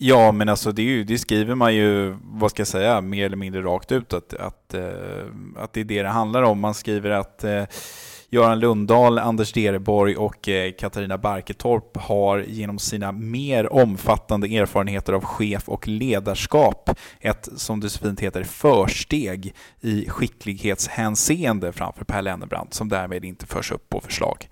[0.00, 3.36] Ja, men alltså det, ju, det, skriver man ju, vad ska jag säga, mer eller
[3.36, 5.26] mindre rakt ut att, att, Eh,
[5.56, 6.60] att det är det det handlar om.
[6.60, 7.64] Man skriver att eh,
[8.30, 15.24] Göran Lundahl, Anders Dereborg och eh, Katarina Barketorp har genom sina mer omfattande erfarenheter av
[15.24, 22.74] chef och ledarskap ett, som det så fint heter, försteg i skicklighetshänseende framför Per Lennerbrant
[22.74, 24.48] som därmed inte förs upp på förslag.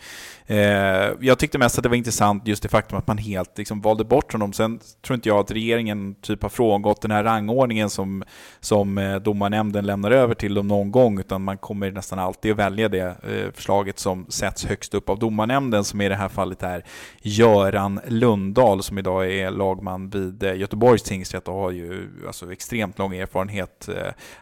[1.21, 4.05] Jag tyckte mest att det var intressant just det faktum att man helt liksom valde
[4.05, 4.53] bort honom.
[4.53, 8.25] Sen tror inte jag att regeringen typ har frångått den här rangordningen som,
[8.61, 12.59] som domarnämnden domarnämnden lämnar över till dem någon gång, utan man kommer nästan alltid att
[12.59, 16.63] välja det eh, förslaget som sätts högst upp av domarnämnden, som i det här fallet
[16.63, 16.85] är
[17.23, 23.15] Göran Lundahl, som idag är lagman vid Göteborgs tingsrätt och har ju alltså extremt lång
[23.15, 23.89] erfarenhet.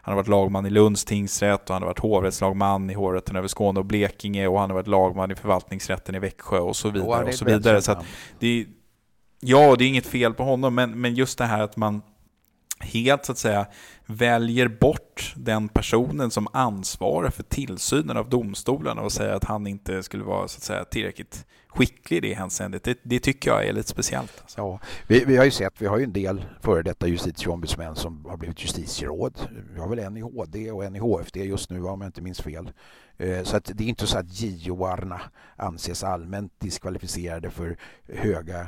[0.03, 3.48] Han har varit lagman i Lunds tingsrätt och han har varit hovrättslagman i hovrätten över
[3.48, 7.24] Skåne och Blekinge och han har varit lagman i förvaltningsrätten i Växjö och så vidare.
[7.24, 7.83] Och så vidare.
[7.83, 7.96] Så
[8.38, 8.66] det,
[9.40, 12.03] ja, det är inget fel på honom, men, men just det här att man
[12.80, 13.66] helt så att säga
[14.06, 20.02] väljer bort den personen som ansvarar för tillsynen av domstolarna och säger att han inte
[20.02, 22.84] skulle vara så att säga tillräckligt skicklig i det hänseendet.
[22.84, 24.40] Det, det tycker jag är lite speciellt.
[24.40, 24.60] Alltså.
[24.60, 28.24] Ja, vi, vi, har ju sett, vi har ju en del före detta justitieombudsmän som
[28.24, 29.38] har blivit justitieråd.
[29.74, 32.22] Vi har väl en i HD och en i HFD just nu om jag inte
[32.22, 32.72] minns fel.
[33.16, 35.20] Eh, så att det är inte så att JO-arna
[35.56, 37.76] anses allmänt diskvalificerade för
[38.08, 38.66] höga eh,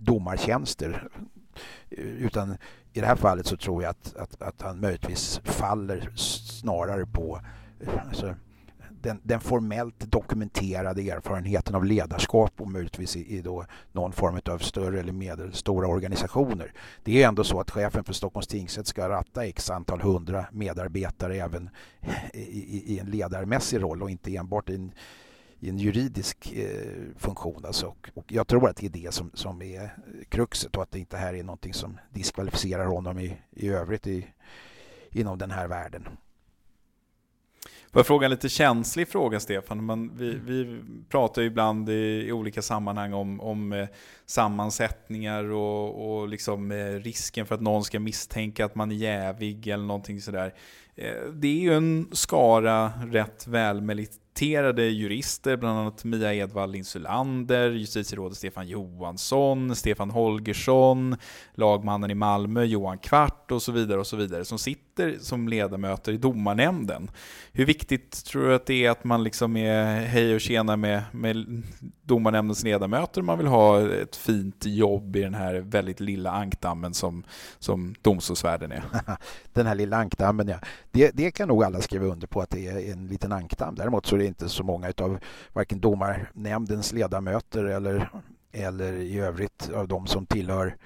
[0.00, 1.08] domartjänster.
[1.90, 2.56] Utan
[2.92, 7.40] i det här fallet så tror jag att, att, att han möjligtvis faller snarare på
[8.08, 8.34] alltså,
[9.04, 14.58] den, den, formellt dokumenterade erfarenheten av ledarskap och möjligtvis i, i då någon form av
[14.58, 16.72] större eller medelstora organisationer.
[17.04, 21.36] Det är ändå så att chefen för Stockholms tingsrätt ska ratta x antal hundra medarbetare
[21.36, 21.70] även
[22.32, 24.92] i, i, i en ledarmässig roll och inte enbart i en,
[25.64, 27.64] i en juridisk eh, funktion.
[27.64, 27.86] Alltså.
[27.86, 29.96] Och, och, jag tror att det är det som, som är
[30.28, 34.26] kruxet och att det inte här är någonting som diskvalificerar honom i, i övrigt i,
[35.10, 36.08] inom den här världen.
[37.92, 39.84] Får jag fråga en lite känslig fråga, Stefan?
[39.84, 43.88] Man, vi, vi pratar ju ibland i, i, olika sammanhang om, om eh,
[44.26, 49.68] sammansättningar och, och liksom, eh, risken för att någon ska misstänka att man är jävig
[49.68, 50.54] eller någonting sådär.
[50.94, 53.46] Eh, det är ju en skara rätt
[54.34, 61.16] välmeriterade jurister, bland annat Mia Edvall Insulander, justitierådet Stefan Johansson, Stefan Holgersson,
[61.54, 66.12] lagmannen i Malmö Johan Kvart och så vidare och så vidare som sitter som ledamöter
[66.12, 67.10] i domarnämnden.
[67.52, 71.02] Hur viktigt tror du att det är att man liksom är hej och tjena med,
[71.12, 71.62] med
[72.02, 76.94] domarnämndens ledamöter om man vill ha ett fint jobb i den här väldigt lilla ankdammen
[76.94, 77.24] som,
[77.58, 78.84] som domstolsvärlden är?
[79.52, 80.58] den här lilla ankdammen ja.
[80.90, 83.74] Det, det kan nog alla skriva under på att det är en liten ankdamm.
[83.74, 85.18] Däremot så är inte så många av
[85.52, 88.10] varken domarnämndens ledamöter eller,
[88.52, 90.76] eller i övrigt av de som tillhör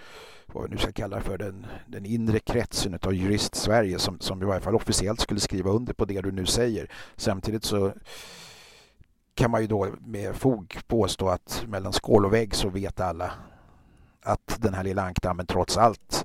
[0.52, 4.44] vad vi nu ska kalla för den, den inre kretsen av jurist-Sverige som, som i
[4.44, 6.90] varje fall officiellt skulle skriva under på det du nu säger.
[7.16, 7.92] Samtidigt så
[9.34, 13.32] kan man ju då med fog påstå att mellan skål och vägg så vet alla
[14.22, 16.24] att den här lilla ankdammen trots allt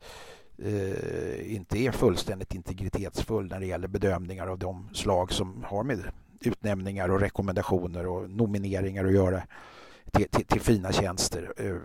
[0.58, 6.12] eh, inte är fullständigt integritetsfull när det gäller bedömningar av de slag som har med
[6.48, 9.44] utnämningar och rekommendationer och nomineringar att göra
[10.12, 11.54] till, till, till fina tjänster.
[11.58, 11.76] Eh,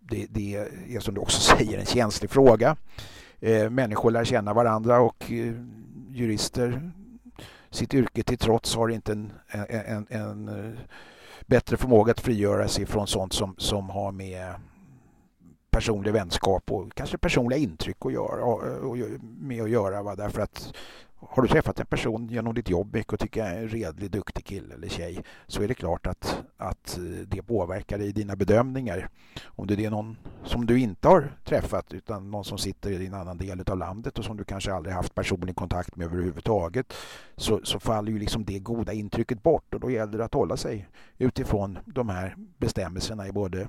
[0.00, 0.54] det, det,
[0.88, 2.76] är som du också säger en känslig fråga.
[3.40, 5.54] Eh, människor lär känna varandra och eh,
[6.10, 6.92] jurister
[7.70, 10.78] sitt yrke till trots har inte en, en, en, en
[11.46, 14.54] bättre förmåga att frigöra sig från sånt som, som har med
[15.70, 20.02] personlig vänskap och kanske personliga intryck att göra, och med att göra.
[20.02, 20.16] Va?
[20.16, 20.74] Därför att
[21.28, 24.74] har du träffat en person genom ditt jobb och tycker är en redlig, duktig kille
[24.74, 29.08] eller tjej så är det klart att, att eh, det påverkar dig i dina bedömningar.
[29.44, 33.14] Om det är någon som du inte har träffat utan någon som sitter i en
[33.14, 36.92] annan del av landet och som du kanske aldrig haft personlig kontakt med överhuvudtaget
[37.36, 40.56] så, så faller ju liksom det goda intrycket bort och då gäller det att hålla
[40.56, 43.68] sig utifrån de här bestämmelserna i både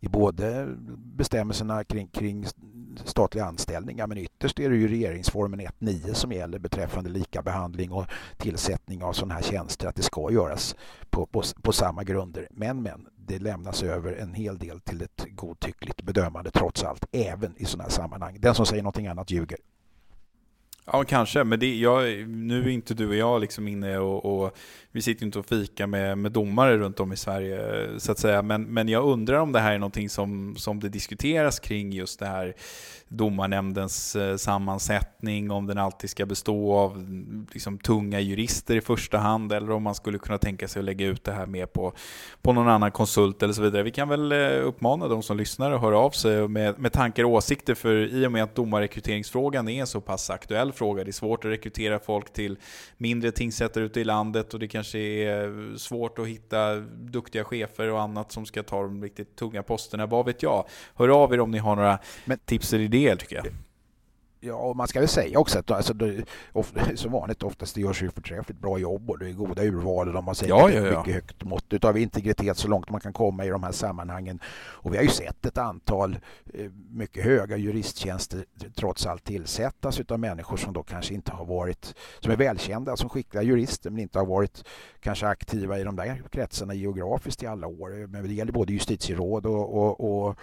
[0.00, 2.46] i både bestämmelserna kring, kring
[3.04, 9.02] statliga anställningar men ytterst är det ju regeringsformen 1.9 som gäller beträffande likabehandling och tillsättning
[9.02, 10.76] av sådana här tjänster att det ska göras
[11.10, 12.48] på, på, på samma grunder.
[12.50, 17.56] Men, men det lämnas över en hel del till ett godtyckligt bedömande trots allt, även
[17.56, 18.36] i sådana här sammanhang.
[18.40, 19.58] Den som säger någonting annat ljuger.
[20.92, 21.44] Ja, kanske.
[21.44, 24.56] Men det, jag, nu är inte du och jag liksom inne och, och
[24.92, 28.42] vi sitter inte och fikar med, med domare runt om i Sverige så att säga.
[28.42, 32.18] Men, men jag undrar om det här är någonting som, som det diskuteras kring just
[32.18, 32.54] det här
[33.08, 37.06] domarnämndens eh, sammansättning, om den alltid ska bestå av
[37.52, 41.06] liksom, tunga jurister i första hand eller om man skulle kunna tänka sig att lägga
[41.06, 41.92] ut det här mer på,
[42.42, 43.82] på någon annan konsult eller så vidare.
[43.82, 47.24] Vi kan väl eh, uppmana de som lyssnar att höra av sig med, med tankar
[47.24, 51.04] och åsikter för i och med att domarrekryteringsfrågan är så pass aktuell fråga.
[51.04, 52.58] Det är svårt att rekrytera folk till
[52.96, 58.00] mindre tingsrätter ute i landet och det kanske är svårt att hitta duktiga chefer och
[58.00, 60.06] annat som ska ta de riktigt tunga posterna.
[60.06, 60.64] Vad vet jag?
[60.94, 63.46] Hör av er om ni har några Men, tips eller idéer tycker jag.
[64.40, 67.80] Ja, och man ska väl säga också att alltså, det, ofta, som vanligt oftast det
[67.80, 70.70] görs ju förträffligt bra jobb och det är goda urval och de har säkert ja,
[70.70, 70.98] ja, ja.
[70.98, 74.40] mycket högt mått av integritet så långt man kan komma i de här sammanhangen.
[74.58, 76.18] Och vi har ju sett ett antal
[76.54, 81.94] eh, mycket höga juristtjänster trots allt tillsättas av människor som då kanske inte har varit,
[82.20, 84.64] som är välkända som skickliga jurister men inte har varit
[85.00, 88.06] kanske aktiva i de där kretsarna geografiskt i alla år.
[88.06, 90.38] Men det gäller både justitieråd och, och, och,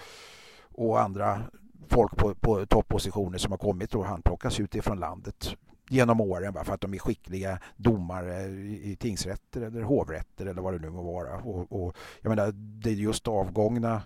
[0.71, 1.41] och andra
[1.89, 5.55] folk på, på toppositioner som har kommit och handplockas utifrån landet
[5.89, 8.43] genom åren för att de är skickliga domare
[8.83, 11.37] i tingsrätter eller hovrätter eller vad det nu må vara.
[11.37, 14.01] Och, och jag menar, det är just avgångna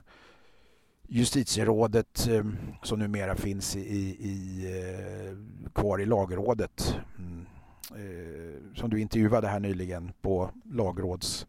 [1.07, 2.45] justitierådet eh,
[2.83, 7.45] som numera finns i, i, eh, kvar i lagrådet mm,
[7.91, 11.47] eh, som du intervjuade här nyligen på lagråds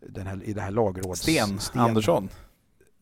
[0.00, 1.20] den här, i det här lagråds...
[1.20, 2.28] Sten, Sten Andersson.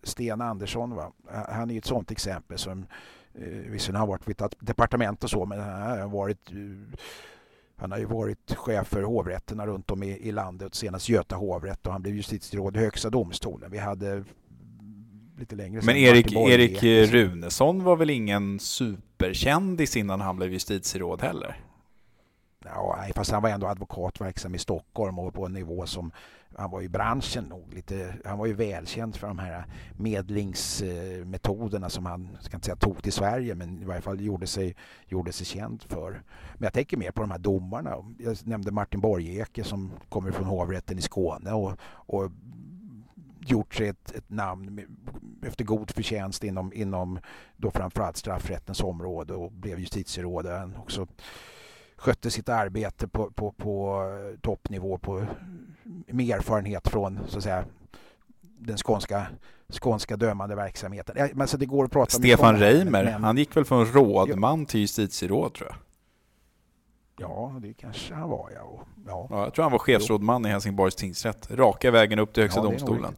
[0.03, 0.95] Sten Andersson.
[0.95, 1.13] Va?
[1.49, 2.87] Han är ett sånt exempel som
[3.35, 6.99] eh, visserligen har varit vid ett departement och så men han har varit eh,
[7.77, 11.87] han har ju varit chef för hovrätterna runt om i, i landet, senast Göta hovrätt
[11.87, 13.71] och han blev justitieråd i Högsta domstolen.
[13.71, 14.25] Vi hade
[15.39, 21.57] lite längre Men Erik, Erik Runesson var väl ingen superkändis innan han blev justitieråd heller?
[22.65, 26.13] Ja, fast han var ändå advokat verksam i Stockholm och på en nivå som
[26.57, 29.65] han var i branschen nog lite, han var ju välkänd för de här
[29.97, 34.47] medlingsmetoderna som han, jag ska inte säga tog till Sverige, men i varje fall gjorde
[34.47, 34.77] sig,
[35.09, 36.11] gjorde sig känd för.
[36.55, 37.97] Men jag tänker mer på de här domarna.
[38.19, 42.31] Jag nämnde Martin Borgeke som kommer från hovrätten i Skåne och, och
[43.41, 44.81] gjort sig ett, ett, namn
[45.47, 47.19] efter god förtjänst inom, inom
[47.57, 50.47] då framförallt straffrättens område och blev justitieråd.
[50.47, 51.07] Han också
[52.03, 54.05] skötte sitt arbete på, på, på
[54.41, 55.27] toppnivå på,
[56.07, 57.65] med erfarenhet från så att säga,
[58.41, 59.27] den skånska,
[59.83, 61.15] skånska dömande verksamheten.
[61.17, 64.67] Men så alltså, det går att prata Stefan Reimer, men, han gick väl från rådman
[64.67, 65.77] till justitieråd tror jag?
[67.19, 68.85] Ja, det kanske han var ja.
[69.07, 69.27] ja.
[69.31, 71.51] ja jag tror han var chefsrådman i Helsingborgs tingsrätt.
[71.51, 73.17] Raka vägen upp till Högsta ja, domstolen.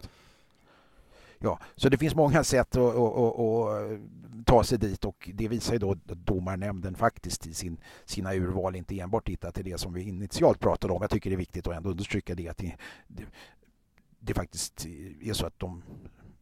[1.38, 5.48] Ja, så det finns många sätt att, att, att, att ta sig dit och det
[5.48, 9.78] visar ju då att domarnämnden faktiskt i sin, sina urval inte enbart tittar till det
[9.78, 11.02] som vi initialt pratade om.
[11.02, 12.76] Jag tycker det är viktigt att ändå understryka det att det,
[13.08, 13.24] det,
[14.18, 14.86] det faktiskt
[15.22, 15.82] är så att de,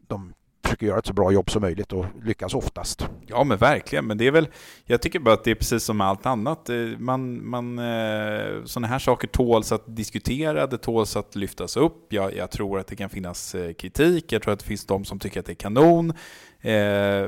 [0.07, 0.35] de
[0.73, 3.09] försöker göra ett så bra jobb som möjligt och lyckas oftast.
[3.27, 4.49] Ja men verkligen, men det är väl,
[4.85, 6.69] jag tycker bara att det är precis som allt annat.
[6.69, 12.13] Eh, man, man, eh, sådana här saker tåls att diskutera, det tåls att lyftas upp.
[12.13, 15.05] Jag, jag tror att det kan finnas eh, kritik, jag tror att det finns de
[15.05, 16.13] som tycker att det är kanon.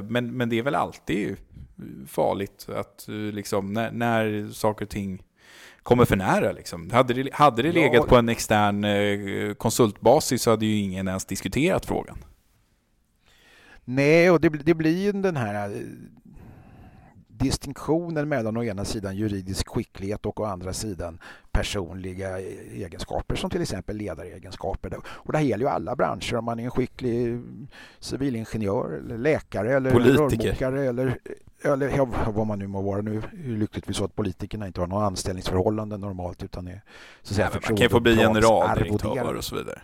[0.08, 1.36] Men, men det är väl alltid
[2.06, 5.22] farligt att liksom, när, när saker och ting
[5.82, 6.52] kommer för nära.
[6.52, 6.90] Liksom.
[6.90, 8.06] Hade det, hade det legat ja.
[8.06, 8.86] på en extern
[9.54, 12.18] konsultbasis så hade ju ingen ens diskuterat frågan.
[13.84, 15.80] Nej, och det, det blir ju den här eh,
[17.28, 21.18] distinktionen mellan å ena sidan juridisk skicklighet och å andra sidan
[21.52, 22.40] personliga
[22.72, 24.96] egenskaper som till exempel ledaregenskaper.
[25.06, 26.36] Och det här gäller ju alla branscher.
[26.36, 27.42] Om man är en skicklig
[28.00, 31.18] civilingenjör, eller läkare eller rörmokare eller,
[31.62, 33.02] eller ja, vad man nu må vara.
[33.02, 36.82] Nu är lyckligtvis så att politikerna inte har några anställningsförhållanden normalt utan är
[37.22, 39.80] så att säga, ja, Man kan få bli generaldirektör och så vidare.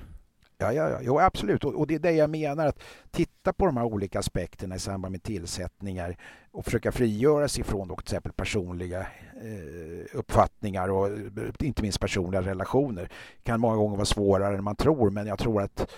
[0.61, 0.99] Ja, ja, ja.
[1.03, 1.65] Jo, absolut.
[1.65, 2.67] Och, och, det är det jag menar.
[2.67, 6.17] att Titta på de här olika aspekterna i samband med tillsättningar
[6.51, 12.01] och försöka frigöra sig från då, till exempel personliga eh, uppfattningar och eh, inte minst
[12.01, 13.03] personliga relationer.
[13.03, 15.91] Det kan många gånger vara svårare än man tror men jag tror att,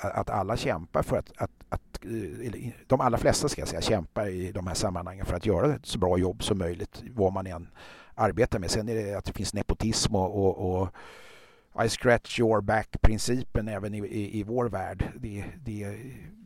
[0.00, 4.28] att alla kämpar för att, att, att eh, de allra flesta ska jag säga, kämpar
[4.28, 7.46] i de här sammanhangen för att göra ett så bra jobb som möjligt vad man
[7.46, 7.68] än
[8.14, 8.70] arbetar med.
[8.70, 10.88] Sen är det att det finns nepotism och, och, och
[11.84, 15.12] i scratch your back-principen även i, i, i, vår värld.
[15.16, 15.96] Det, det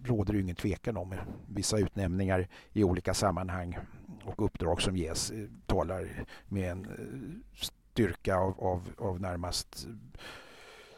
[0.04, 1.14] råder ju ingen tvekan om.
[1.48, 3.78] Vissa utnämningar i olika sammanhang
[4.24, 6.08] och uppdrag som ges eh, talar
[6.48, 9.86] med en eh, styrka av, av, av närmast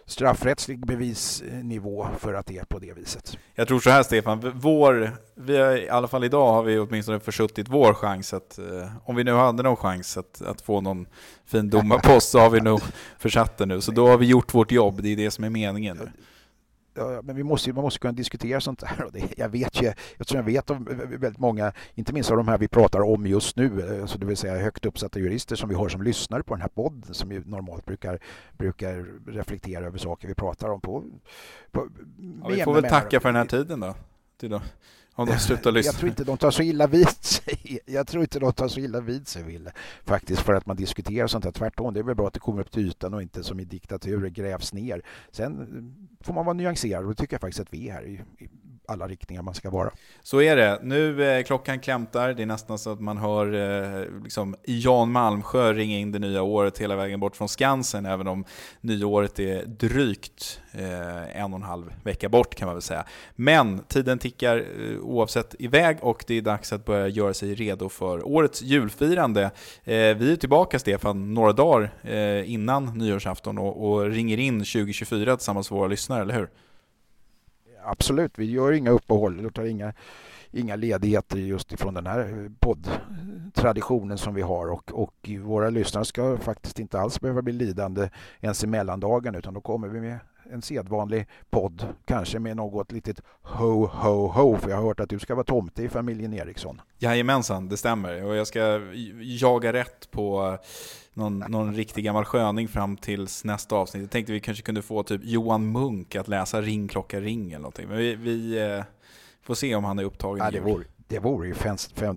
[0.06, 3.38] straffrättslig bevisnivå för att det är på det viset.
[3.54, 7.20] Jag tror så här Stefan, vår, vi har, i alla fall idag har vi åtminstone
[7.20, 8.64] försuttit vår chans att, eh,
[9.04, 11.06] om vi nu hade någon chans att, att få någon
[11.46, 12.80] fin domarpost så har vi nog
[13.18, 13.80] försatt det nu.
[13.80, 16.10] Så då har vi gjort vårt jobb, det är det som är meningen.
[16.94, 19.10] Ja, men vi måste, man måste kunna diskutera sånt här.
[19.36, 22.68] Jag vet ju, eftersom jag vet om väldigt många, inte minst av de här vi
[22.68, 26.02] pratar om just nu, alltså det vill säga högt uppsatta jurister som vi har som
[26.02, 28.18] lyssnar på den här podden som ju normalt brukar,
[28.56, 30.80] brukar reflektera över saker vi pratar om.
[30.80, 31.04] På,
[31.70, 31.88] på
[32.42, 33.94] ja, vi får väl tacka för den här tiden då.
[34.36, 34.60] Till då.
[35.14, 35.88] Om de slutar lyssna.
[35.88, 37.78] Jag tror inte de tar så illa vid sig.
[37.86, 39.72] Jag tror inte de tar så illa vid sig, Ville.
[40.04, 41.52] Faktiskt för att man diskuterar sånt här.
[41.52, 43.64] Tvärtom, det är väl bra att det kommer upp till ytan och inte som i
[43.64, 45.02] diktaturer grävs ner.
[45.30, 45.68] Sen
[46.20, 48.24] får man vara nyanserad och det tycker jag faktiskt att vi är här
[48.88, 49.90] alla riktningar man ska vara.
[50.22, 50.78] Så är det.
[50.82, 52.32] Nu är eh, klockan klämtar.
[52.34, 56.42] Det är nästan så att man hör eh, liksom, Jan Malmsjö ringa in det nya
[56.42, 58.44] året hela vägen bort från Skansen, även om
[58.80, 63.04] nyåret är drygt eh, en och en halv vecka bort kan man väl säga.
[63.36, 67.88] Men tiden tickar eh, oavsett iväg och det är dags att börja göra sig redo
[67.88, 69.42] för årets julfirande.
[69.84, 75.36] Eh, vi är tillbaka, Stefan, några dagar eh, innan nyårsafton och, och ringer in 2024
[75.36, 76.48] tillsammans med våra lyssnare, eller hur?
[77.84, 79.92] Absolut, vi gör inga uppehåll vi tar inga,
[80.50, 84.72] inga ledigheter just ifrån den här eh, poddtraditionen som vi har.
[84.72, 88.10] Och, och våra lyssnare ska faktiskt inte alls behöva bli lidande
[88.40, 90.18] ens i mellandagen utan då kommer vi med
[90.50, 95.08] en sedvanlig podd, kanske med något litet ho, ho, ho, för jag har hört att
[95.08, 96.80] du ska vara tomte i familjen Eriksson.
[96.98, 98.24] Jajamensan, det stämmer.
[98.24, 98.80] Och jag ska
[99.20, 100.58] jaga rätt på
[101.14, 104.02] någon, någon riktig gammal sköning fram tills nästa avsnitt.
[104.02, 107.58] Jag tänkte vi kanske kunde få typ Johan Munk att läsa Ring klocka ring eller
[107.58, 107.88] någonting.
[107.88, 108.84] Men vi, vi eh,
[109.42, 110.44] får se om han är upptagen.
[110.44, 111.54] Ja, det, vore, det vore ju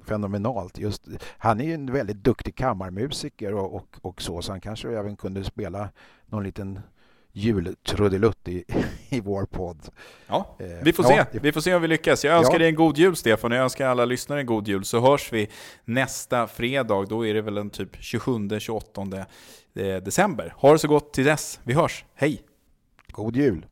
[0.05, 0.77] fenomenalt.
[0.77, 1.07] Just,
[1.37, 5.15] han är ju en väldigt duktig kammarmusiker och, och, och så, så han kanske även
[5.15, 5.89] kunde spela
[6.25, 6.79] någon liten
[7.37, 8.63] jultrudelutt i,
[9.09, 9.89] i vår podd.
[10.27, 11.25] Ja, eh, vi får se.
[11.31, 12.25] Vi får se om vi lyckas.
[12.25, 12.59] Jag önskar ja.
[12.59, 14.85] dig en god jul Stefan, och jag önskar alla lyssnare en god jul.
[14.85, 15.49] Så hörs vi
[15.85, 19.25] nästa fredag, då är det väl den typ 27-28
[19.75, 20.53] eh, december.
[20.57, 21.59] Ha det så gott till dess.
[21.63, 22.05] Vi hörs.
[22.15, 22.41] Hej!
[23.07, 23.65] God jul!